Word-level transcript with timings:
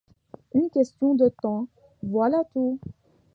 Une 0.55 0.71
question 0.71 1.13
de 1.13 1.29
temps, 1.29 1.67
voilà 2.01 2.41
tout. 2.55 2.79